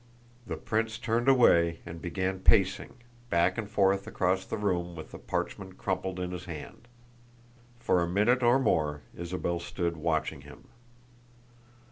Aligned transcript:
The 0.47 0.57
prince 0.57 0.97
turned 0.97 1.27
away 1.29 1.81
and 1.85 2.01
began 2.01 2.39
pacing, 2.39 2.95
back 3.29 3.55
and 3.55 3.69
forth 3.69 4.07
across 4.07 4.43
the 4.45 4.57
room 4.57 4.95
with 4.95 5.11
the 5.11 5.19
parchment 5.19 5.77
crumpled 5.77 6.19
in 6.19 6.31
his 6.31 6.45
hand. 6.45 6.87
For 7.77 8.01
a 8.01 8.07
minute 8.09 8.41
or 8.41 8.57
more 8.57 9.03
Isabel 9.15 9.59
stood 9.59 9.95
watching 9.97 10.41
him. 10.41 10.69